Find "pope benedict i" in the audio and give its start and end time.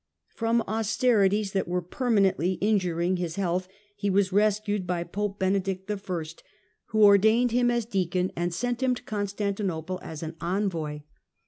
5.03-6.01